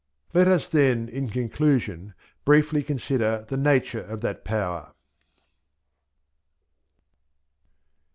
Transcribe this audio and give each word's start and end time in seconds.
Let 0.33 0.47
us, 0.47 0.67
then, 0.67 1.07
in 1.07 1.29
conclusion 1.29 2.15
briefly 2.43 2.81
consider 2.81 3.45
the 3.47 3.55
nature 3.55 4.01
of 4.01 4.21
that 4.21 4.43
power. 4.43 4.93